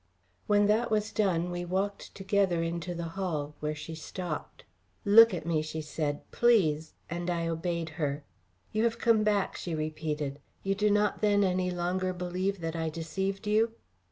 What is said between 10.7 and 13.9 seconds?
do not, then, any longer believe that I deceived you?"